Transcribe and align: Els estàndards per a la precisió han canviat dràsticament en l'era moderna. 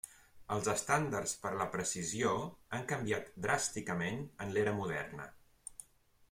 Els 0.53 0.67
estàndards 0.71 1.33
per 1.43 1.51
a 1.57 1.59
la 1.59 1.67
precisió 1.75 2.31
han 2.77 2.87
canviat 2.93 3.29
dràsticament 3.47 4.25
en 4.47 4.57
l'era 4.57 4.75
moderna. 4.81 5.29